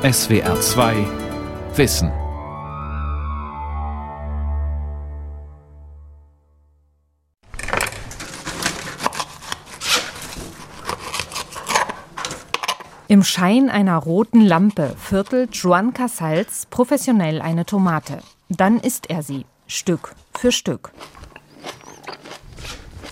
[0.00, 0.94] SWR 2
[1.74, 2.12] Wissen.
[13.08, 18.18] Im Schein einer roten Lampe viertelt Juan Casals professionell eine Tomate.
[18.48, 20.92] Dann isst er sie, Stück für Stück.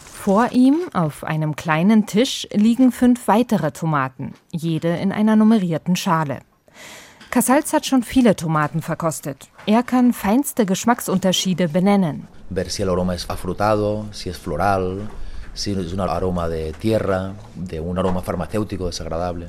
[0.05, 6.46] Vor ihm auf einem kleinen Tisch liegen fünf weitere Tomaten, jede in einer nummerierten Schale.
[7.31, 9.49] Casals hat schon viele Tomaten verkostet.
[9.67, 12.29] Er kann feinste Geschmacksunterschiede benennen.
[12.51, 15.09] Ver si el aroma es afrutado, si es floral,
[15.53, 19.49] si es un aroma de tierra, de un aroma farmacéutico desagradable.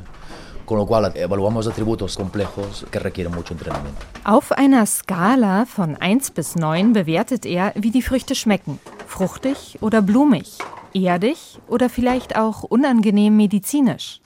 [0.66, 4.02] Con lo cual evaluamos atributos complejos que requieren mucho entrenamiento.
[4.26, 8.80] Auf einer Skala von 1 bis 9 bewertet er, wie die Früchte schmecken.
[9.08, 10.58] Fruchtig oder blumig?
[10.94, 14.20] Erdig oder vielleicht auch unangenehm medizinisch?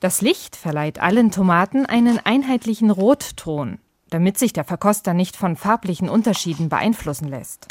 [0.00, 3.78] Das Licht verleiht allen Tomaten einen einheitlichen Rotton,
[4.10, 7.66] damit sich der Verkoster nicht von farblichen Unterschieden beeinflussen lässt.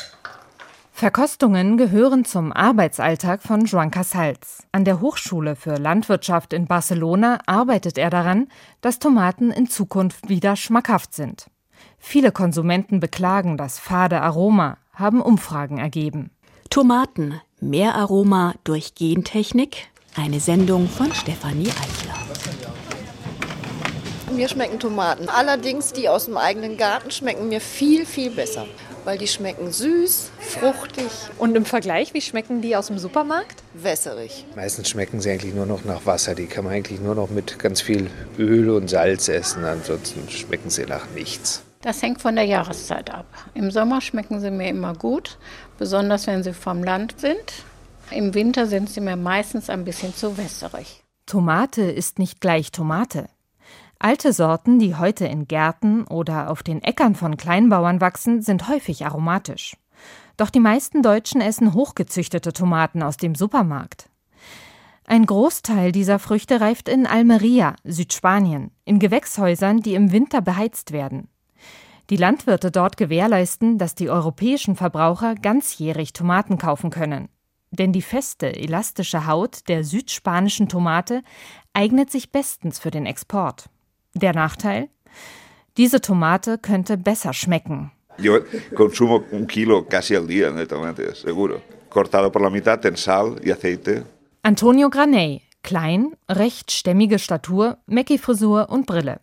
[0.92, 4.64] Verkostungen gehören zum Arbeitsalltag von Joan Casals.
[4.72, 8.48] An der Hochschule für Landwirtschaft in Barcelona arbeitet er daran,
[8.82, 11.52] dass Tomaten in Zukunft wieder schmackhaft sind.
[12.00, 16.32] Viele Konsumenten beklagen das fade Aroma, haben Umfragen ergeben.
[16.72, 19.90] Tomaten, mehr Aroma durch Gentechnik?
[20.16, 22.07] Eine Sendung von Stefanie Eichler.
[24.31, 25.30] Mir schmecken Tomaten.
[25.30, 28.66] Allerdings die aus dem eigenen Garten schmecken mir viel, viel besser.
[29.06, 31.09] Weil die schmecken süß, fruchtig.
[31.38, 33.64] Und im Vergleich, wie schmecken die aus dem Supermarkt?
[33.73, 34.45] Wässerig.
[34.55, 36.36] Meistens schmecken sie eigentlich nur noch nach Wasser.
[36.36, 39.64] Die kann man eigentlich nur noch mit ganz viel Öl und Salz essen.
[39.64, 41.64] Ansonsten schmecken sie nach nichts.
[41.81, 43.28] Das hängt von der Jahreszeit ab.
[43.53, 45.38] Im Sommer schmecken sie mir immer gut,
[45.78, 47.64] besonders wenn sie vom Land sind.
[48.11, 51.02] Im Winter sind sie mir meistens ein bisschen zu wässerig.
[51.25, 53.30] Tomate ist nicht gleich Tomate.
[54.00, 59.06] Alte Sorten, die heute in Gärten oder auf den Äckern von Kleinbauern wachsen, sind häufig
[59.06, 59.76] aromatisch.
[60.38, 64.10] Doch die meisten Deutschen essen hochgezüchtete Tomaten aus dem Supermarkt.
[65.05, 71.30] Ein Großteil dieser Früchte reift in Almeria, Südspanien, in Gewächshäusern, die im Winter beheizt werden.
[72.10, 77.30] Die Landwirte dort gewährleisten, dass die europäischen Verbraucher ganzjährig Tomaten kaufen können.
[77.72, 81.23] Denn die feste, elastische Haut der südspanischen Tomate
[81.73, 83.70] eignet sich bestens für den Export.
[84.17, 84.89] Der Nachteil?
[85.78, 87.92] Diese Tomate könnte besser schmecken.
[88.17, 88.39] Yo
[88.73, 91.61] consumo un kilo casi al día de tomates, seguro.
[91.89, 94.05] Cortado por la mitad en sal y aceite.
[94.42, 99.20] Antonio Graney, klein, recht stämmige Statur, Mackie-Frisur und Brille.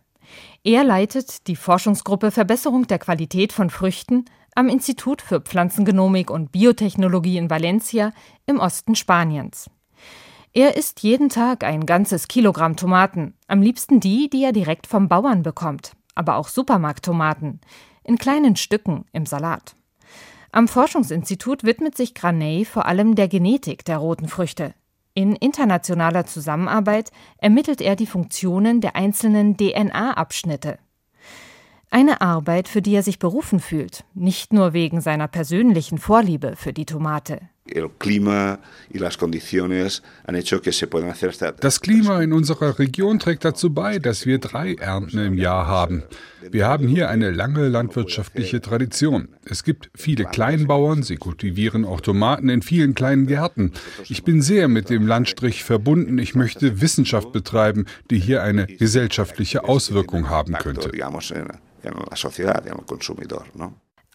[0.63, 4.25] Er leitet die Forschungsgruppe Verbesserung der Qualität von Früchten
[4.55, 8.13] am Institut für Pflanzengenomik und Biotechnologie in Valencia
[8.45, 9.69] im Osten Spaniens.
[10.57, 15.09] Er isst jeden Tag ein ganzes Kilogramm Tomaten, am liebsten die, die er direkt vom
[15.09, 17.59] Bauern bekommt, aber auch Supermarkttomaten,
[18.05, 19.75] in kleinen Stücken im Salat.
[20.53, 24.73] Am Forschungsinstitut widmet sich Graney vor allem der Genetik der roten Früchte.
[25.13, 30.79] In internationaler Zusammenarbeit ermittelt er die Funktionen der einzelnen DNA-Abschnitte.
[31.91, 36.71] Eine Arbeit, für die er sich berufen fühlt, nicht nur wegen seiner persönlichen Vorliebe für
[36.71, 37.41] die Tomate.
[41.61, 46.03] Das Klima in unserer Region trägt dazu bei, dass wir drei Ernten im Jahr haben.
[46.51, 49.29] Wir haben hier eine lange landwirtschaftliche Tradition.
[49.45, 53.71] Es gibt viele Kleinbauern, sie kultivieren auch Tomaten in vielen kleinen Gärten.
[54.07, 56.19] Ich bin sehr mit dem Landstrich verbunden.
[56.19, 60.91] Ich möchte Wissenschaft betreiben, die hier eine gesellschaftliche Auswirkung haben könnte.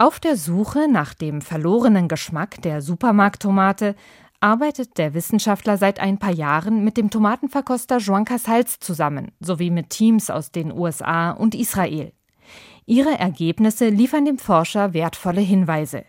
[0.00, 3.94] Auf der Suche nach dem verlorenen Geschmack der Supermarkttomate
[4.40, 9.90] arbeitet der Wissenschaftler seit ein paar Jahren mit dem Tomatenverkoster Joan Casals zusammen, sowie mit
[9.90, 12.14] Teams aus den USA und Israel.
[12.86, 16.04] Ihre Ergebnisse liefern dem Forscher wertvolle Hinweise.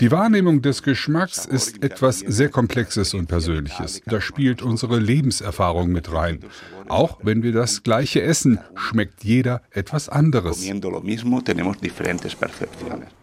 [0.00, 4.02] Die Wahrnehmung des Geschmacks ist etwas sehr Komplexes und Persönliches.
[4.04, 6.40] Da spielt unsere Lebenserfahrung mit rein.
[6.90, 10.68] Auch wenn wir das gleiche essen, schmeckt jeder etwas anderes.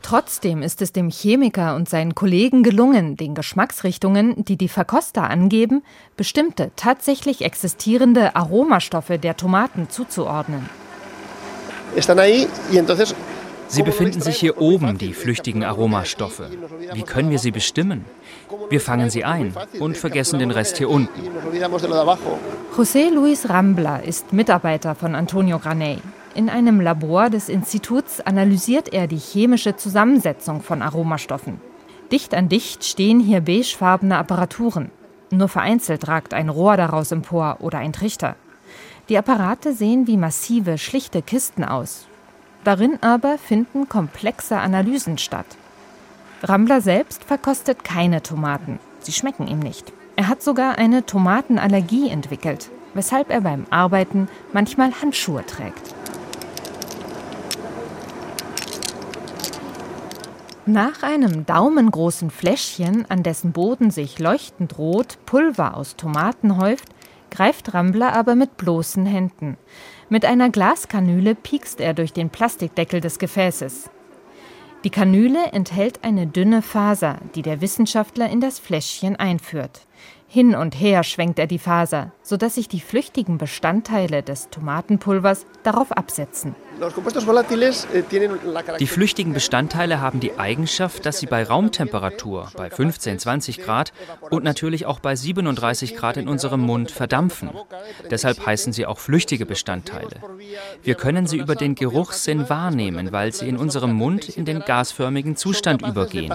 [0.01, 5.83] Trotzdem ist es dem Chemiker und seinen Kollegen gelungen, den Geschmacksrichtungen, die die Verkoster angeben,
[6.15, 10.69] bestimmte tatsächlich existierende Aromastoffe der Tomaten zuzuordnen.
[13.67, 16.49] Sie befinden sich hier oben, die flüchtigen Aromastoffe.
[16.93, 18.05] Wie können wir sie bestimmen?
[18.69, 21.21] Wir fangen sie ein und vergessen den Rest hier unten.
[22.75, 25.99] José Luis Rambla ist Mitarbeiter von Antonio Graney.
[26.35, 31.59] In einem Labor des Instituts analysiert er die chemische Zusammensetzung von Aromastoffen.
[32.11, 34.91] Dicht an dicht stehen hier beigefarbene Apparaturen.
[35.31, 38.35] Nur vereinzelt ragt ein Rohr daraus empor oder ein Trichter.
[39.09, 42.06] Die Apparate sehen wie massive, schlichte Kisten aus.
[42.67, 45.45] Darin aber finden komplexe Analysen statt.
[46.43, 48.79] Rambler selbst verkostet keine Tomaten.
[48.99, 49.93] Sie schmecken ihm nicht.
[50.17, 55.95] Er hat sogar eine Tomatenallergie entwickelt, weshalb er beim Arbeiten manchmal Handschuhe trägt.
[60.65, 66.89] Nach einem daumengroßen Fläschchen, an dessen Boden sich leuchtend rot Pulver aus Tomaten häuft,
[67.31, 69.55] greift Rambler aber mit bloßen Händen.
[70.09, 73.89] Mit einer Glaskanüle piekst er durch den Plastikdeckel des Gefäßes.
[74.85, 79.81] Die Kanüle enthält eine dünne Faser, die der Wissenschaftler in das Fläschchen einführt.
[80.37, 85.91] Hin und her schwenkt er die Faser, sodass sich die flüchtigen Bestandteile des Tomatenpulvers darauf
[85.91, 86.53] absetzen.
[86.79, 88.03] Eh,
[88.77, 93.93] die flüchtigen Bestandteile haben die Eigenschaft, dass sie bei Raumtemperatur, bei 15, 20 Grad
[94.29, 97.49] und natürlich auch bei 37 Grad in unserem Mund verdampfen.
[98.11, 100.21] Deshalb heißen sie auch flüchtige Bestandteile.
[100.83, 105.35] Wir können sie über den Geruchssinn wahrnehmen, weil sie in unserem Mund in den gasförmigen
[105.35, 106.31] Zustand übergehen.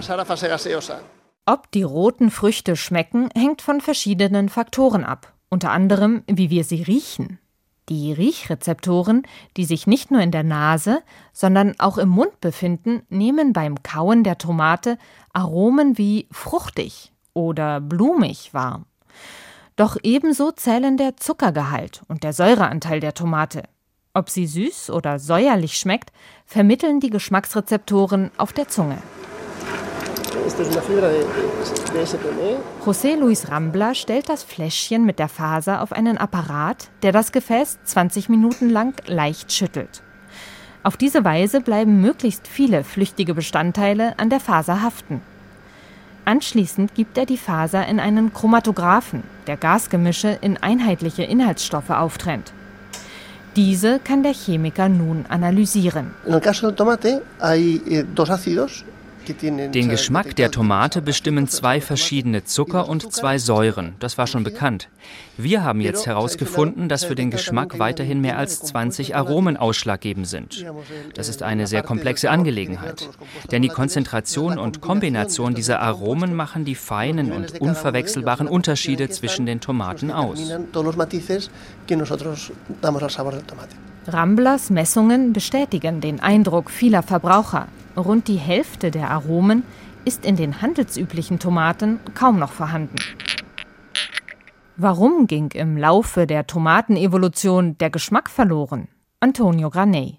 [1.44, 6.82] Ob die roten Früchte schmecken, hängt von verschiedenen Faktoren ab, unter anderem wie wir sie
[6.82, 7.40] riechen.
[7.88, 11.02] Die Riechrezeptoren, die sich nicht nur in der Nase,
[11.32, 14.98] sondern auch im Mund befinden, nehmen beim Kauen der Tomate
[15.32, 18.84] Aromen wie fruchtig oder blumig wahr.
[19.74, 23.64] Doch ebenso zählen der Zuckergehalt und der Säureanteil der Tomate.
[24.14, 26.12] Ob sie süß oder säuerlich schmeckt,
[26.46, 28.98] vermitteln die Geschmacksrezeptoren auf der Zunge.
[32.84, 37.78] José Luis Rambla stellt das Fläschchen mit der Faser auf einen Apparat, der das Gefäß
[37.84, 40.02] 20 Minuten lang leicht schüttelt.
[40.82, 45.20] Auf diese Weise bleiben möglichst viele flüchtige Bestandteile an der Faser haften.
[46.24, 52.52] Anschließend gibt er die Faser in einen Chromatographen, der Gasgemische in einheitliche Inhaltsstoffe auftrennt.
[53.54, 56.12] Diese kann der Chemiker nun analysieren.
[56.26, 58.84] In el caso del tomate hay eh, dos ácidos
[59.28, 63.94] den Geschmack der Tomate bestimmen zwei verschiedene Zucker und zwei Säuren.
[63.98, 64.88] Das war schon bekannt.
[65.36, 70.64] Wir haben jetzt herausgefunden, dass für den Geschmack weiterhin mehr als 20 Aromen ausschlaggebend sind.
[71.14, 73.08] Das ist eine sehr komplexe Angelegenheit.
[73.50, 79.60] Denn die Konzentration und Kombination dieser Aromen machen die feinen und unverwechselbaren Unterschiede zwischen den
[79.60, 80.38] Tomaten aus.
[84.06, 87.69] Ramblers Messungen bestätigen den Eindruck vieler Verbraucher.
[87.96, 89.62] Rund die Hälfte der Aromen
[90.04, 92.96] ist in den handelsüblichen Tomaten kaum noch vorhanden.
[94.76, 98.88] Warum ging im Laufe der Tomatenevolution der Geschmack verloren?
[99.20, 100.19] Antonio Graney.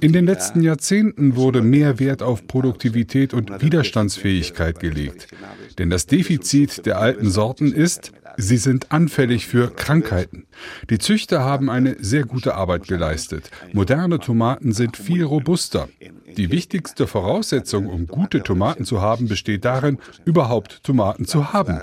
[0.00, 5.28] In den letzten Jahrzehnten wurde mehr Wert auf Produktivität und Widerstandsfähigkeit gelegt.
[5.78, 10.46] Denn das Defizit der alten Sorten ist, Sie sind anfällig für Krankheiten.
[10.88, 13.50] Die Züchter haben eine sehr gute Arbeit geleistet.
[13.72, 15.88] Moderne Tomaten sind viel robuster.
[16.36, 21.80] Die wichtigste Voraussetzung, um gute Tomaten zu haben, besteht darin, überhaupt Tomaten zu haben.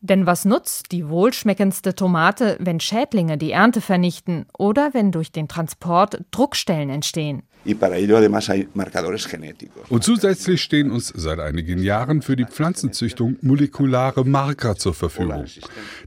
[0.00, 5.48] Denn was nutzt die wohlschmeckendste Tomate, wenn Schädlinge die Ernte vernichten oder wenn durch den
[5.48, 7.42] Transport Druckstellen entstehen?
[9.88, 15.44] Und zusätzlich stehen uns seit einigen Jahren für die Pflanzenzüchtung molekulare Marker zur Verfügung.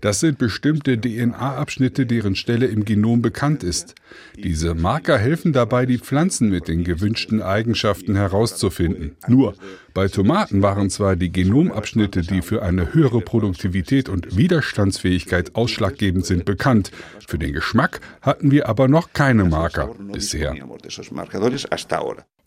[0.02, 3.94] Das sind bestimmte DNA-Abschnitte, deren Stelle im Genom bekannt ist.
[4.36, 9.16] Diese Marker helfen dabei, die Pflanzen mit den gewünschten Eigenschaften herauszufinden.
[9.28, 9.54] Nur
[9.94, 16.46] bei Tomaten waren zwar die Genomabschnitte, die für eine höhere Produktivität und Widerstandsfähigkeit ausschlaggebend sind,
[16.46, 16.92] bekannt.
[17.28, 20.56] Für den Geschmack hatten wir aber noch keine Marker bisher.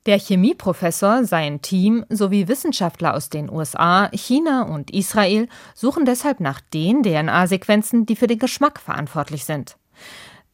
[0.07, 6.61] Der Chemieprofessor, sein Team sowie Wissenschaftler aus den USA, China und Israel suchen deshalb nach
[6.61, 9.77] den DNA-Sequenzen, die für den Geschmack verantwortlich sind.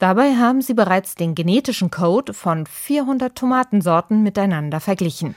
[0.02, 5.36] Dabei haben sie bereits den genetischen Code von 400 Tomatensorten miteinander verglichen.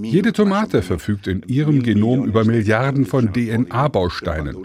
[0.00, 4.56] Jede Tomate verfügt in ihrem Genom über Milliarden von DNA-Bausteinen.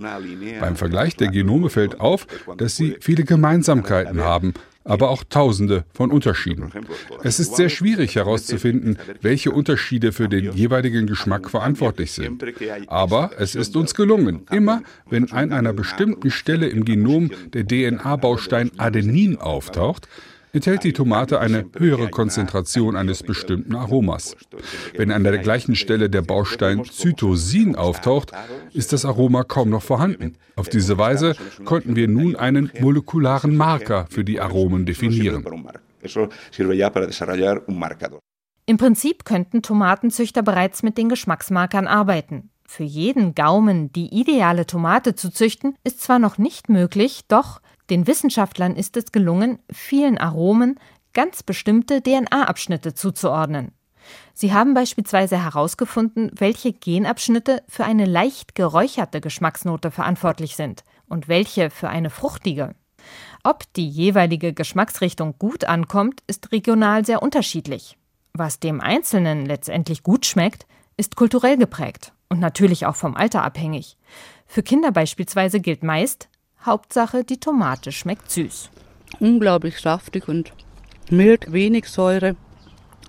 [0.61, 4.53] Beim Vergleich der Genome fällt auf, dass sie viele Gemeinsamkeiten haben,
[4.83, 6.71] aber auch Tausende von Unterschieden.
[7.23, 12.43] Es ist sehr schwierig herauszufinden, welche Unterschiede für den jeweiligen Geschmack verantwortlich sind.
[12.87, 18.71] Aber es ist uns gelungen, immer wenn an einer bestimmten Stelle im Genom der DNA-Baustein
[18.77, 20.07] Adenin auftaucht,
[20.53, 24.37] enthält die Tomate eine höhere Konzentration eines bestimmten Aromas.
[24.95, 28.31] Wenn an der gleichen Stelle der Baustein Zytosin auftaucht,
[28.71, 30.37] ist das Aroma kaum noch vorhanden.
[30.55, 35.43] Auf diese Weise konnten wir nun einen molekularen Marker für die Aromen definieren.
[38.65, 42.51] Im Prinzip könnten Tomatenzüchter bereits mit den Geschmacksmarkern arbeiten.
[42.65, 48.07] Für jeden Gaumen die ideale Tomate zu züchten, ist zwar noch nicht möglich, doch den
[48.07, 50.79] Wissenschaftlern ist es gelungen, vielen Aromen
[51.13, 53.71] ganz bestimmte DNA-Abschnitte zuzuordnen.
[54.33, 61.69] Sie haben beispielsweise herausgefunden, welche Genabschnitte für eine leicht geräucherte Geschmacksnote verantwortlich sind und welche
[61.69, 62.75] für eine fruchtige.
[63.43, 67.97] Ob die jeweilige Geschmacksrichtung gut ankommt, ist regional sehr unterschiedlich.
[68.33, 70.65] Was dem Einzelnen letztendlich gut schmeckt,
[70.97, 73.97] ist kulturell geprägt und natürlich auch vom Alter abhängig.
[74.47, 76.29] Für Kinder beispielsweise gilt meist,
[76.65, 78.69] Hauptsache die Tomate schmeckt süß.
[79.19, 80.53] Unglaublich saftig und
[81.09, 82.35] mild, wenig Säure,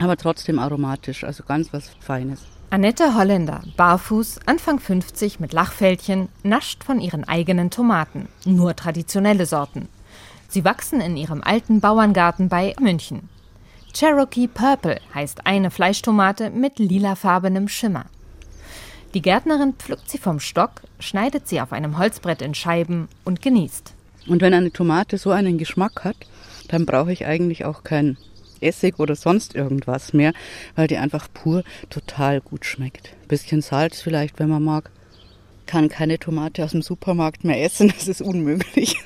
[0.00, 2.42] aber trotzdem aromatisch, also ganz was Feines.
[2.70, 9.88] Annette Holländer, barfuß, Anfang 50 mit Lachfältchen, nascht von ihren eigenen Tomaten, nur traditionelle Sorten.
[10.48, 13.28] Sie wachsen in ihrem alten Bauerngarten bei München.
[13.92, 18.06] Cherokee Purple heißt eine Fleischtomate mit lilafarbenem Schimmer.
[19.14, 23.94] Die Gärtnerin pflückt sie vom Stock, schneidet sie auf einem Holzbrett in Scheiben und genießt.
[24.26, 26.16] Und wenn eine Tomate so einen Geschmack hat,
[26.66, 28.16] dann brauche ich eigentlich auch keinen
[28.60, 30.32] Essig oder sonst irgendwas mehr,
[30.74, 33.14] weil die einfach pur total gut schmeckt.
[33.28, 34.90] Bisschen Salz vielleicht, wenn man mag.
[35.66, 38.96] Kann keine Tomate aus dem Supermarkt mehr essen, das ist unmöglich.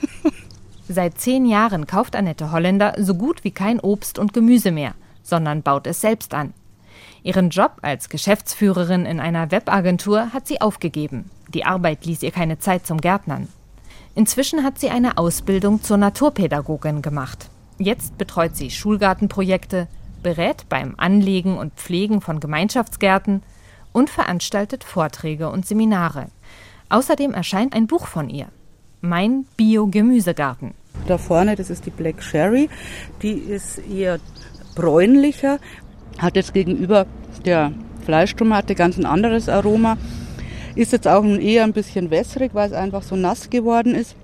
[0.88, 5.62] Seit zehn Jahren kauft Annette Holländer so gut wie kein Obst und Gemüse mehr, sondern
[5.62, 6.55] baut es selbst an.
[7.23, 11.31] Ihren Job als Geschäftsführerin in einer Webagentur hat sie aufgegeben.
[11.53, 13.49] Die Arbeit ließ ihr keine Zeit zum Gärtnern.
[14.15, 17.51] Inzwischen hat sie eine Ausbildung zur Naturpädagogin gemacht.
[17.79, 19.87] Jetzt betreut sie Schulgartenprojekte,
[20.23, 23.43] berät beim Anlegen und Pflegen von Gemeinschaftsgärten
[23.93, 26.27] und veranstaltet Vorträge und Seminare.
[26.89, 28.49] Außerdem erscheint ein Buch von ihr.
[29.01, 30.75] Mein Bio-Gemüsegarten.
[31.07, 32.69] Da vorne, das ist die Black Sherry.
[33.23, 34.19] Die ist eher
[34.75, 35.59] bräunlicher,
[36.19, 37.07] hat jetzt gegenüber
[37.45, 37.73] der
[38.05, 39.97] Fleischtomate ganz ein anderes Aroma.
[40.75, 44.15] Ist jetzt auch eher ein bisschen wässrig, weil es einfach so nass geworden ist.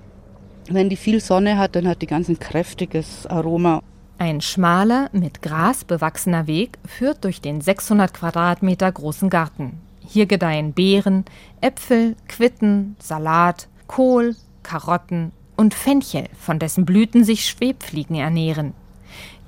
[0.69, 3.81] Wenn die viel Sonne hat, dann hat die ganz ein kräftiges Aroma.
[4.17, 9.73] Ein schmaler, mit Gras bewachsener Weg führt durch den 600 Quadratmeter großen Garten.
[10.07, 11.25] Hier gedeihen Beeren,
[11.61, 18.73] Äpfel, Quitten, Salat, Kohl, Karotten und Fenchel, von dessen Blüten sich Schwebfliegen ernähren.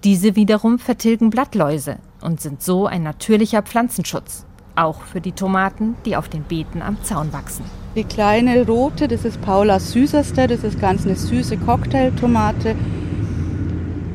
[0.03, 6.17] Diese wiederum vertilgen Blattläuse und sind so ein natürlicher Pflanzenschutz, auch für die Tomaten, die
[6.17, 7.63] auf den Beeten am Zaun wachsen.
[7.95, 12.75] Die kleine rote, das ist Paula süßeste, das ist ganz eine süße Cocktailtomate.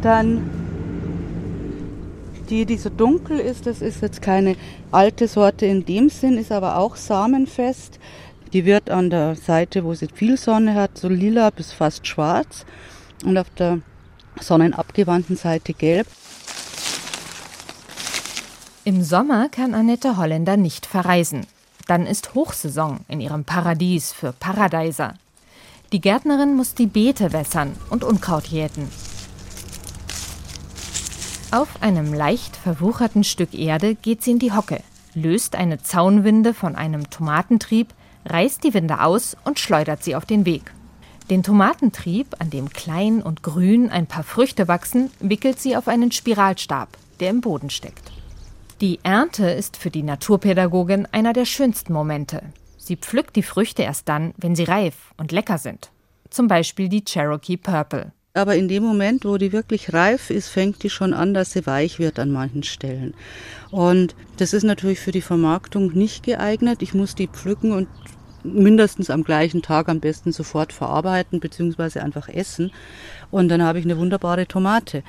[0.03, 0.51] Dann
[2.51, 4.57] die, die so dunkel ist, das ist jetzt keine
[4.91, 7.99] alte Sorte in dem Sinn, ist aber auch samenfest.
[8.53, 12.67] Die wird an der Seite, wo sie viel Sonne hat, so lila bis fast schwarz
[13.25, 13.79] und auf der
[14.39, 16.07] sonnenabgewandten Seite gelb.
[18.85, 21.47] Im Sommer kann Annette Holländer nicht verreisen.
[21.87, 25.15] Dann ist Hochsaison in ihrem Paradies für Paradeiser.
[25.93, 28.89] Die Gärtnerin muss die Beete wässern und Unkraut jäten.
[31.53, 34.83] Auf einem leicht verwucherten Stück Erde geht sie in die Hocke,
[35.15, 40.45] löst eine Zaunwinde von einem Tomatentrieb, reißt die Winde aus und schleudert sie auf den
[40.45, 40.73] Weg.
[41.31, 46.11] Den Tomatentrieb, an dem klein und grün ein paar Früchte wachsen, wickelt sie auf einen
[46.11, 46.89] Spiralstab,
[47.21, 48.11] der im Boden steckt.
[48.83, 52.43] Die Ernte ist für die Naturpädagogin einer der schönsten Momente.
[52.77, 55.93] Sie pflückt die Früchte erst dann, wenn sie reif und lecker sind.
[56.31, 58.11] Zum Beispiel die Cherokee Purple.
[58.35, 61.65] Aber in dem Moment, wo die wirklich reif ist, fängt die schon an, dass sie
[61.65, 63.15] weich wird an manchen Stellen.
[63.71, 66.83] Und das ist natürlich für die Vermarktung nicht geeignet.
[66.83, 67.87] Ich muss die pflücken und
[68.43, 72.01] mindestens am gleichen Tag am besten sofort verarbeiten bzw.
[72.01, 72.73] einfach essen.
[73.31, 75.05] Und dann habe ich eine wunderbare Tomate.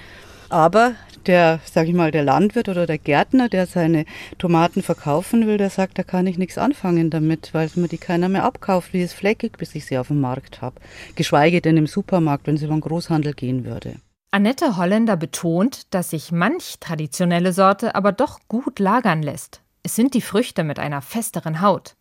[0.50, 0.96] Aber
[1.26, 4.06] der, sag ich mal, der Landwirt oder der Gärtner, der seine
[4.38, 8.30] Tomaten verkaufen will, der sagt, da kann ich nichts anfangen damit, weil mir die keiner
[8.30, 8.94] mehr abkauft.
[8.94, 10.76] Die ist fleckig, bis ich sie auf dem Markt habe.
[11.16, 13.96] Geschweige denn im Supermarkt, wenn sie beim Großhandel gehen würde.
[14.32, 19.62] Annette Holländer betont, dass sich manch traditionelle Sorte aber doch gut lagern lässt.
[19.84, 21.96] Es sind die Früchte mit einer festeren Haut.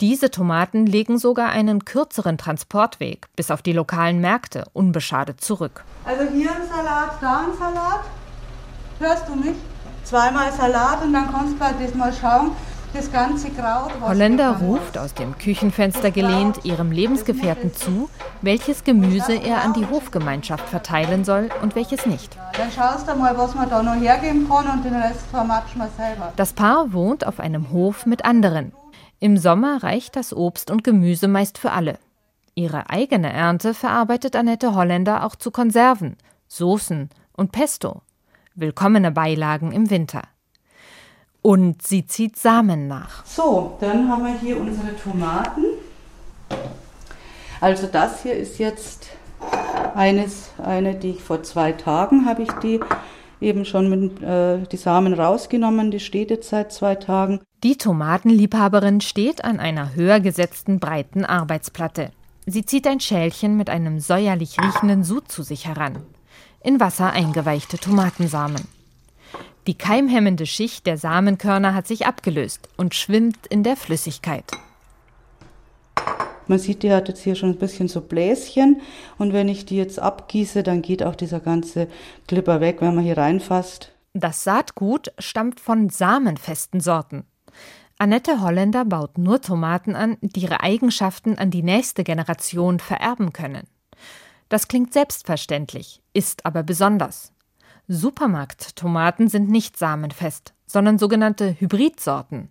[0.00, 5.84] Diese Tomaten legen sogar einen kürzeren Transportweg bis auf die lokalen Märkte unbeschadet zurück.
[6.06, 8.00] Also hier ein Salat, da ein Salat.
[8.98, 9.54] Hörst du mich?
[10.04, 12.52] Zweimal Salat und dann kannst du halt das mal schauen,
[12.94, 13.90] das ganze Kraut.
[14.00, 18.08] Holländer ruft aus dem Küchenfenster gelehnt ihrem Lebensgefährten zu,
[18.40, 22.34] welches Gemüse er an die Hofgemeinschaft verteilen soll und welches nicht.
[22.56, 25.90] Dann schaust du mal, was man da noch hergeben kann und den Rest vermatschen wir
[25.98, 26.32] selber.
[26.36, 28.72] Das Paar wohnt auf einem Hof mit anderen.
[29.22, 32.00] Im Sommer reicht das Obst und Gemüse meist für alle.
[32.56, 36.16] Ihre eigene Ernte verarbeitet Annette Holländer auch zu Konserven,
[36.48, 38.02] Soßen und Pesto.
[38.56, 40.22] Willkommene Beilagen im Winter.
[41.40, 43.24] Und sie zieht Samen nach.
[43.24, 45.66] So, dann haben wir hier unsere Tomaten.
[47.60, 49.06] Also das hier ist jetzt
[49.94, 52.80] eines, eine, die ich vor zwei Tagen habe ich die
[53.40, 55.92] eben schon mit, äh, die Samen rausgenommen.
[55.92, 57.40] Die steht jetzt seit zwei Tagen.
[57.62, 62.10] Die Tomatenliebhaberin steht an einer höher gesetzten breiten Arbeitsplatte.
[62.44, 66.02] Sie zieht ein Schälchen mit einem säuerlich riechenden Sud zu sich heran.
[66.64, 68.66] In Wasser eingeweichte Tomatensamen.
[69.68, 74.50] Die keimhemmende Schicht der Samenkörner hat sich abgelöst und schwimmt in der Flüssigkeit.
[76.48, 78.80] Man sieht, die hat jetzt hier schon ein bisschen so Bläschen
[79.18, 81.86] und wenn ich die jetzt abgieße, dann geht auch dieser ganze
[82.26, 83.92] Glipper weg, wenn man hier reinfasst.
[84.14, 87.24] Das Saatgut stammt von samenfesten Sorten.
[88.02, 93.68] Annette Holländer baut nur Tomaten an, die ihre Eigenschaften an die nächste Generation vererben können.
[94.48, 97.32] Das klingt selbstverständlich, ist aber besonders.
[97.86, 102.48] Supermarkttomaten sind nicht samenfest, sondern sogenannte Hybridsorten.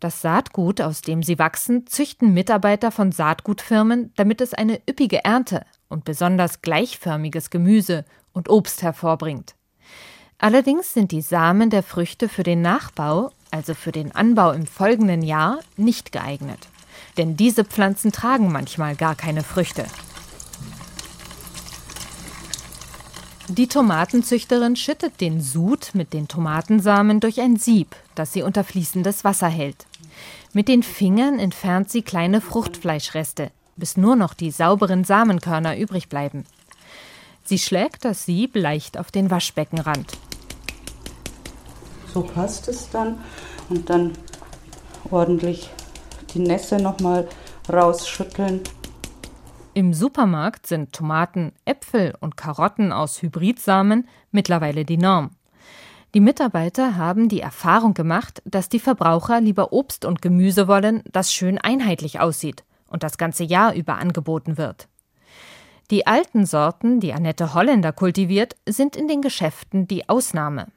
[0.00, 5.64] Das Saatgut, aus dem sie wachsen, züchten Mitarbeiter von Saatgutfirmen, damit es eine üppige Ernte
[5.88, 9.54] und besonders gleichförmiges Gemüse und Obst hervorbringt.
[10.38, 15.22] Allerdings sind die Samen der Früchte für den Nachbau, also für den Anbau im folgenden
[15.22, 16.68] Jahr, nicht geeignet.
[17.16, 19.86] Denn diese Pflanzen tragen manchmal gar keine Früchte.
[23.48, 29.24] Die Tomatenzüchterin schüttet den Sud mit den Tomatensamen durch ein Sieb, das sie unter fließendes
[29.24, 29.86] Wasser hält.
[30.52, 36.44] Mit den Fingern entfernt sie kleine Fruchtfleischreste, bis nur noch die sauberen Samenkörner übrig bleiben.
[37.44, 40.18] Sie schlägt das Sieb leicht auf den Waschbeckenrand.
[42.16, 43.18] So passt es dann
[43.68, 44.12] und dann
[45.10, 45.68] ordentlich
[46.32, 47.28] die Nässe nochmal
[47.70, 48.62] rausschütteln.
[49.74, 55.32] Im Supermarkt sind Tomaten, Äpfel und Karotten aus Hybridsamen mittlerweile die Norm.
[56.14, 61.34] Die Mitarbeiter haben die Erfahrung gemacht, dass die Verbraucher lieber Obst und Gemüse wollen, das
[61.34, 64.88] schön einheitlich aussieht und das ganze Jahr über angeboten wird.
[65.90, 70.68] Die alten Sorten, die Annette Holländer kultiviert, sind in den Geschäften die Ausnahme.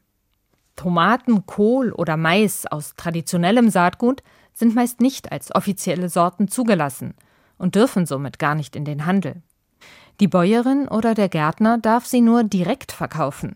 [0.80, 7.14] Tomaten, Kohl oder Mais aus traditionellem Saatgut sind meist nicht als offizielle Sorten zugelassen–
[7.60, 9.44] und dürfen somit gar nicht in den Handel.
[10.20, 13.56] Die Bäuerin oder der Gärtner darf sie nur direkt verkaufen.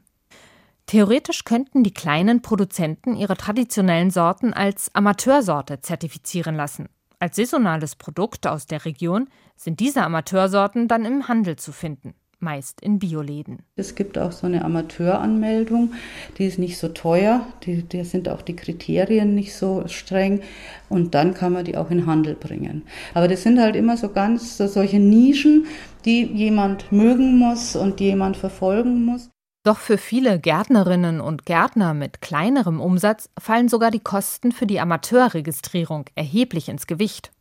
[0.86, 6.89] Theoretisch könnten die kleinen Produzenten ihre traditionellen Sorten als Amateursorte zertifizieren lassen.
[7.19, 12.82] Als saisonales Produkt aus der Region sind diese Amateursorten dann im Handel zu finden meist
[12.82, 13.63] in Bioläden.
[13.75, 15.93] Es gibt auch so eine Amateuranmeldung,
[16.38, 20.41] die ist nicht so teuer, die, die sind auch die Kriterien nicht so streng
[20.89, 22.84] und dann kann man die auch in Handel bringen.
[23.13, 25.65] Aber das sind halt immer so ganz so solche Nischen,
[26.06, 29.29] die jemand mögen muss und die jemand verfolgen muss.
[29.65, 34.82] Doch für viele Gärtnerinnen und Gärtner mit kleinerem Umsatz fallen sogar die Kosten für die
[34.82, 37.33] Amateurregistrierung erheblich ins Gewicht.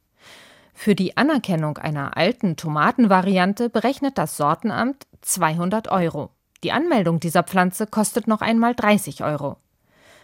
[0.73, 6.31] Für die Anerkennung einer alten Tomatenvariante berechnet das Sortenamt 200 Euro.
[6.65, 9.57] Die Anmeldung dieser Pflanze kostet noch einmal 30 Euro.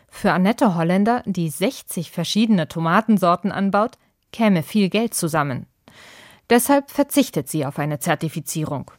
[0.09, 3.99] Für Annette Holländer, die 60 verschiedene Tomatensorten anbaut,
[4.33, 5.67] käme viel Geld zusammen.
[6.51, 8.91] Deshalb verzichtet sie auf eine Zertifizierung.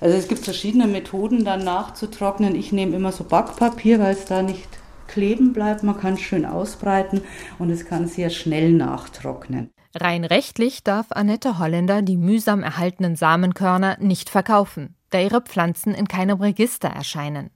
[0.00, 2.54] Also es gibt verschiedene Methoden, dann nachzutrocknen.
[2.54, 4.77] Ich nehme immer so Backpapier, weil es da nicht
[5.08, 7.22] kleben bleibt, man kann es schön ausbreiten
[7.58, 9.70] und es kann sehr schnell nachtrocknen.
[9.94, 16.06] Rein rechtlich darf Annette Holländer die mühsam erhaltenen Samenkörner nicht verkaufen, da ihre Pflanzen in
[16.06, 17.50] keinem Register erscheinen.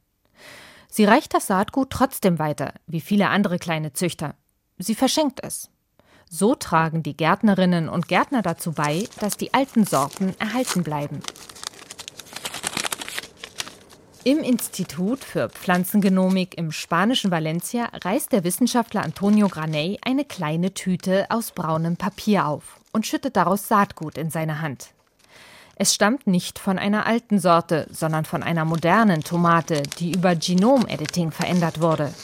[0.89, 4.35] Sie reicht das Saatgut trotzdem weiter, wie viele andere kleine Züchter.
[4.79, 5.71] Sie verschenkt es.
[6.29, 11.21] So tragen die Gärtnerinnen und Gärtner dazu bei, dass die alten Sorten erhalten bleiben.
[14.25, 21.27] Im Institut für Pflanzengenomik im spanischen Valencia reißt der Wissenschaftler Antonio Graney eine kleine Tüte
[21.29, 24.91] aus braunem Papier auf und schüttet daraus Saatgut in seine Hand.
[25.75, 31.33] Es stammt nicht von einer alten Sorte, sondern von einer modernen Tomate, die über Genom-Editing
[31.33, 32.15] verändert wurde.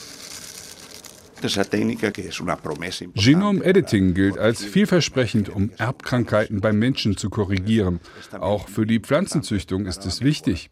[3.15, 7.99] Genome Editing gilt als vielversprechend, um Erbkrankheiten beim Menschen zu korrigieren.
[8.39, 10.69] Auch für die Pflanzenzüchtung ist es wichtig.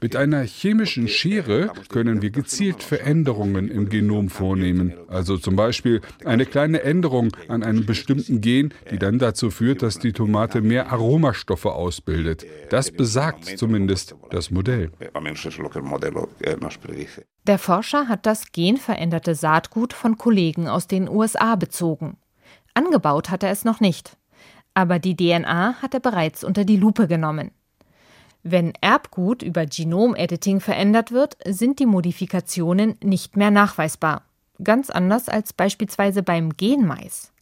[0.00, 4.94] Mit einer chemischen Schere können wir gezielt Veränderungen im Genom vornehmen.
[5.08, 9.98] Also zum Beispiel eine kleine Änderung an einem bestimmten Gen, die dann dazu führt, dass
[9.98, 12.46] die Tomate mehr Aromastoffe ausbildet.
[12.70, 14.90] Das besagt zumindest das Modell.
[17.46, 22.16] Der Forscher hat das genveränderte Saatgut von Kollegen aus den USA bezogen.
[22.74, 24.16] Angebaut hat er es noch nicht.
[24.74, 27.50] Aber die DNA hat er bereits unter die Lupe genommen.
[28.42, 34.22] Wenn Erbgut über Genomediting verändert wird, sind die Modifikationen nicht mehr nachweisbar.
[34.62, 37.32] Ganz anders als beispielsweise beim Genmais.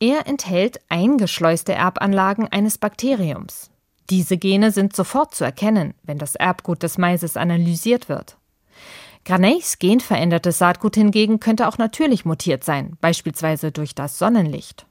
[0.00, 3.70] Er enthält eingeschleuste Erbanlagen eines Bakteriums.
[4.10, 8.36] Diese Gene sind sofort zu erkennen, wenn das Erbgut des Maises analysiert wird.
[9.24, 14.84] Graneys genverändertes Saatgut hingegen könnte auch natürlich mutiert sein, beispielsweise durch das Sonnenlicht.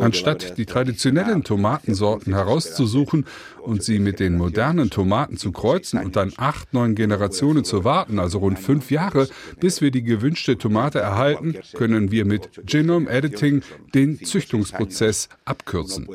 [0.00, 3.24] Anstatt die traditionellen Tomatensorten herauszusuchen
[3.62, 8.18] und sie mit den modernen Tomaten zu kreuzen und dann acht, neun Generationen zu warten,
[8.18, 13.62] also rund fünf Jahre, bis wir die gewünschte Tomate erhalten, können wir mit Genome Editing
[13.94, 16.08] den Züchtungsprozess abkürzen.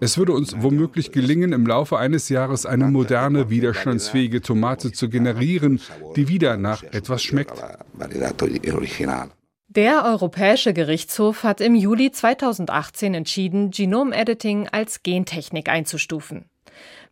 [0.00, 5.27] Es würde uns womöglich gelingen, im Laufe eines Jahres eine moderne, widerstandsfähige Tomate zu generieren
[5.32, 5.80] generieren,
[6.16, 7.62] die wieder nach etwas schmeckt.
[9.70, 16.46] Der Europäische Gerichtshof hat im Juli 2018 entschieden, Genomediting als Gentechnik einzustufen.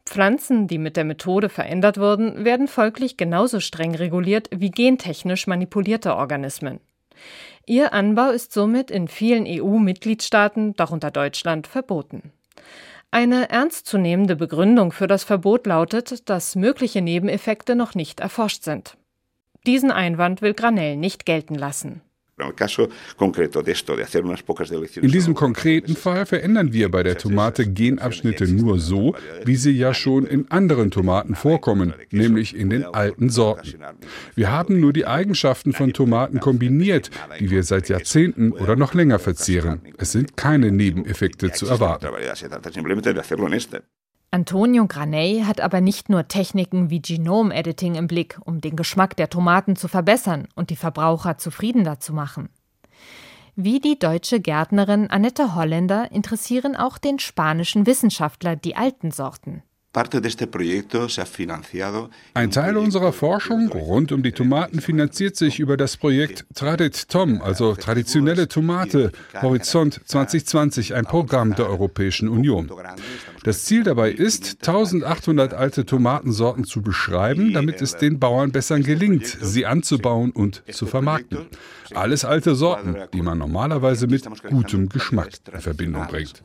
[0.07, 6.15] Pflanzen, die mit der Methode verändert wurden, werden folglich genauso streng reguliert wie gentechnisch manipulierte
[6.15, 6.81] Organismen.
[7.67, 12.33] Ihr Anbau ist somit in vielen EU-Mitgliedstaaten, darunter Deutschland, verboten.
[13.17, 18.99] Eine ernstzunehmende Begründung für das Verbot lautet, dass mögliche Nebeneffekte noch nicht erforscht sind.
[19.67, 22.03] Diesen Einwand will Granell nicht gelten lassen.
[24.97, 29.15] In diesem konkreten Fall verändern wir bei der Tomate Genabschnitte nur so,
[29.47, 33.81] wie sie ja schon in anderen Tomaten vorkommen, nämlich in den alten Sorten.
[34.35, 39.19] Wir haben nur die Eigenschaften von Tomaten kombiniert, die wir seit Jahrzehnten oder noch länger
[39.19, 39.81] verzehren.
[39.97, 42.07] Es sind keine Nebeneffekte zu erwarten.
[44.37, 49.31] Antonio Graney hat aber nicht nur Techniken wie Genome-Editing im Blick, um den Geschmack der
[49.31, 52.51] Tomaten zu verbessern und die Verbraucher zufriedener zu machen.
[53.55, 59.63] Wie die deutsche Gärtnerin Annette Holländer interessieren auch den spanischen Wissenschaftler die alten Sorten.
[62.35, 67.41] Ein Teil unserer Forschung rund um die Tomaten finanziert sich über das Projekt Tradit Tom,
[67.41, 72.71] also traditionelle Tomate, Horizont 2020, ein Programm der Europäischen Union.
[73.43, 79.27] Das Ziel dabei ist, 1800 alte Tomatensorten zu beschreiben, damit es den Bauern besser gelingt,
[79.27, 81.47] sie anzubauen und zu vermarkten.
[81.95, 86.43] Alles alte Sorten, die man normalerweise mit gutem Geschmack in Verbindung bringt.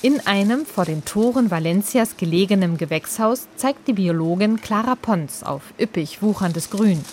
[0.00, 6.22] In einem vor den Toren Valencias gelegenen Gewächshaus zeigt die Biologin Clara Pons auf üppig
[6.22, 7.04] wucherndes Grün.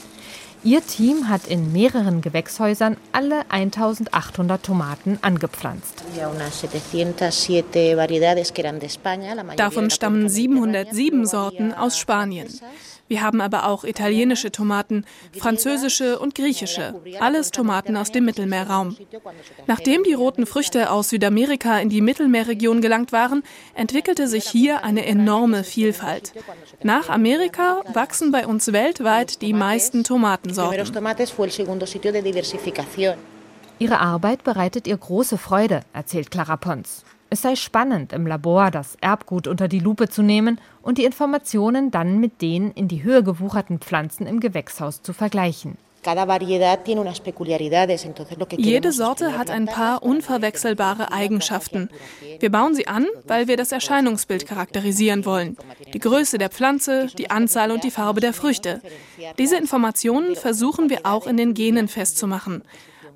[0.64, 6.04] Ihr Team hat in mehreren Gewächshäusern alle 1800 Tomaten angepflanzt.
[9.58, 12.48] Davon stammen 707 Sorten aus Spanien.
[13.08, 15.06] Wir haben aber auch italienische Tomaten,
[15.38, 18.98] französische und griechische, alles Tomaten aus dem Mittelmeerraum.
[19.68, 23.44] Nachdem die roten Früchte aus Südamerika in die Mittelmeerregion gelangt waren,
[23.76, 26.34] entwickelte sich hier eine enorme Vielfalt.
[26.82, 30.80] Nach Amerika wachsen bei uns weltweit die meisten Tomatensorten.
[33.78, 37.04] Ihre Arbeit bereitet ihr große Freude, erzählt Clara Pons.
[37.36, 41.92] Es sei spannend, im Labor das Erbgut unter die Lupe zu nehmen und die Informationen
[41.92, 45.78] dann mit den in die Höhe gewucherten Pflanzen im Gewächshaus zu vergleichen.
[48.58, 51.90] Jede Sorte hat ein paar unverwechselbare Eigenschaften.
[52.40, 55.58] Wir bauen sie an, weil wir das Erscheinungsbild charakterisieren wollen.
[55.94, 58.80] Die Größe der Pflanze, die Anzahl und die Farbe der Früchte.
[59.38, 62.64] Diese Informationen versuchen wir auch in den Genen festzumachen.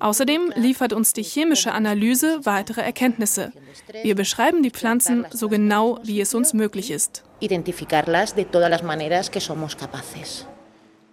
[0.00, 3.52] Außerdem liefert uns die chemische Analyse weitere Erkenntnisse.
[4.02, 7.22] Wir beschreiben die Pflanzen so genau, wie es uns möglich ist.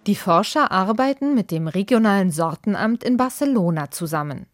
[0.06, 4.46] Die Forscher arbeiten mit dem regionalen Sortenamt in Barcelona zusammen.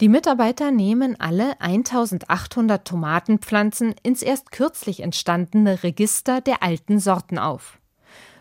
[0.00, 7.80] Die Mitarbeiter nehmen alle 1800 Tomatenpflanzen ins erst kürzlich entstandene Register der alten Sorten auf.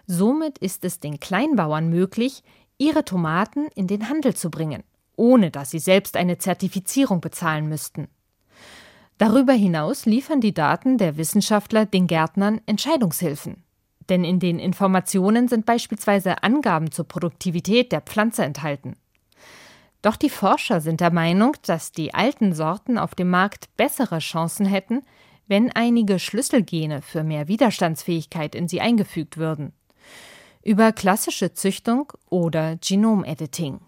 [0.06, 2.43] Somit ist es den Kleinbauern möglich,
[2.77, 4.84] ihre Tomaten in den Handel zu bringen
[5.17, 8.08] ohne dass sie selbst eine Zertifizierung bezahlen müssten.
[9.17, 13.63] Darüber hinaus liefern die Daten der Wissenschaftler den Gärtnern Entscheidungshilfen.
[14.10, 18.95] Denn in den Informationen sind beispielsweise Angaben zur Produktivität der Pflanze enthalten.
[20.01, 24.65] Doch die Forscher sind der Meinung, dass die alten Sorten auf dem Markt bessere Chancen
[24.65, 25.01] hätten,
[25.47, 29.73] wenn einige Schlüsselgene für mehr Widerstandsfähigkeit in sie eingefügt würden.
[30.63, 33.80] Über klassische Züchtung oder Genomediting.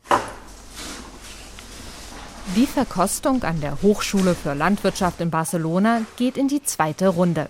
[2.56, 7.48] Die Verkostung an der Hochschule für Landwirtschaft in Barcelona geht in die zweite Runde.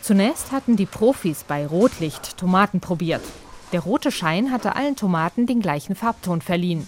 [0.00, 3.22] Zunächst hatten die Profis bei Rotlicht Tomaten probiert.
[3.72, 6.86] Der rote Schein hatte allen Tomaten den gleichen Farbton verliehen.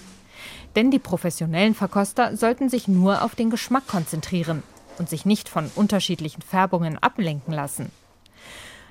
[0.76, 4.62] Denn die professionellen Verkoster sollten sich nur auf den Geschmack konzentrieren
[4.98, 7.90] und sich nicht von unterschiedlichen Färbungen ablenken lassen.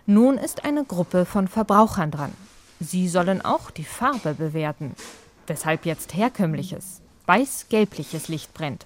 [0.06, 2.34] Nun ist eine Gruppe von Verbrauchern dran.
[2.82, 4.96] Sie sollen auch die Farbe bewerten,
[5.48, 8.86] weshalb jetzt herkömmliches, weiß-gelbliches Licht brennt.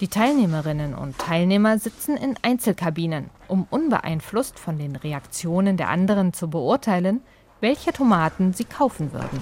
[0.00, 6.48] Die Teilnehmerinnen und Teilnehmer sitzen in Einzelkabinen, um unbeeinflusst von den Reaktionen der anderen zu
[6.48, 7.20] beurteilen,
[7.60, 9.40] welche Tomaten sie kaufen würden.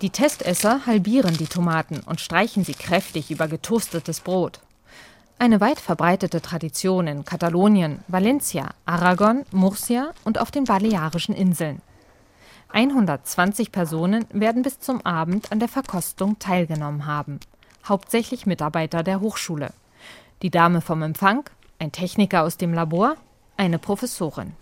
[0.00, 4.60] Die Testesser halbieren die Tomaten und streichen sie kräftig über getoastetes Brot.
[5.38, 11.82] Eine weit verbreitete Tradition in Katalonien, Valencia, Aragon, Murcia und auf den Balearischen Inseln.
[12.72, 17.40] 120 Personen werden bis zum Abend an der Verkostung teilgenommen haben,
[17.88, 19.70] hauptsächlich Mitarbeiter der Hochschule.
[20.42, 21.44] Die Dame vom Empfang,
[21.78, 23.16] ein Techniker aus dem Labor,
[23.56, 24.52] eine Professorin.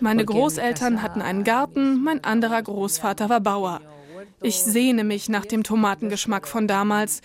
[0.00, 3.80] Meine Großeltern hatten einen Garten, mein anderer Großvater war Bauer.
[4.42, 7.20] Ich sehne mich nach dem Tomatengeschmack von damals.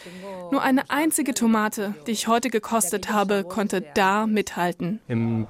[0.52, 5.00] Nur eine einzige Tomate, die ich heute gekostet habe, konnte da mithalten.
[5.08, 5.48] Im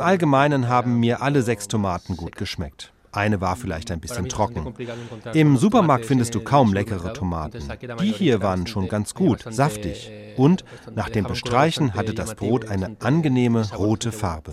[0.00, 2.92] Allgemeinen haben mir alle sechs Tomaten gut geschmeckt.
[3.16, 4.74] Eine war vielleicht ein bisschen trocken.
[5.32, 7.66] Im Supermarkt findest du kaum leckere Tomaten.
[7.98, 10.10] Die hier waren schon ganz gut, saftig.
[10.36, 10.64] Und
[10.94, 14.52] nach dem Bestreichen hatte das Brot eine angenehme rote Farbe.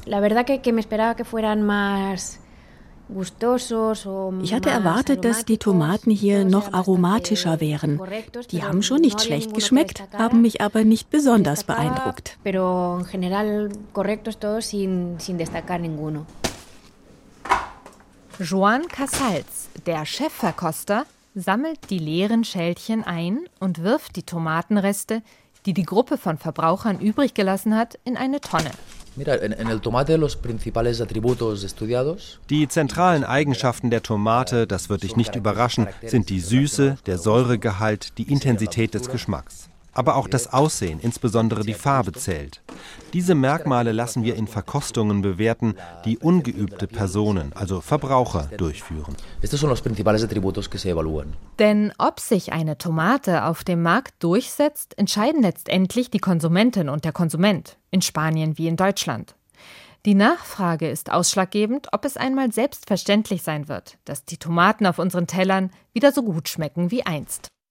[4.41, 8.01] Ich hatte erwartet, dass die Tomaten hier noch aromatischer wären.
[8.51, 12.37] Die haben schon nicht schlecht geschmeckt, haben mich aber nicht besonders beeindruckt.
[18.39, 25.21] Joan Casals, der Chefverkoster, sammelt die leeren Schälchen ein und wirft die Tomatenreste,
[25.65, 28.71] die die Gruppe von Verbrauchern übrig gelassen hat, in eine Tonne.
[32.49, 38.17] Die zentralen Eigenschaften der Tomate, das wird dich nicht überraschen, sind die Süße, der Säuregehalt,
[38.17, 39.69] die Intensität des Geschmacks.
[39.93, 42.61] Aber auch das Aussehen, insbesondere die Farbe zählt.
[43.13, 45.75] Diese Merkmale lassen wir in Verkostungen bewerten,
[46.05, 49.15] die ungeübte Personen, also Verbraucher, durchführen.
[51.59, 57.11] Denn ob sich eine Tomate auf dem Markt durchsetzt, entscheiden letztendlich die Konsumentin und der
[57.11, 59.35] Konsument, in Spanien wie in Deutschland.
[60.05, 65.27] Die Nachfrage ist ausschlaggebend, ob es einmal selbstverständlich sein wird, dass die Tomaten auf unseren
[65.27, 67.52] Tellern wieder so gut schmecken wie einst.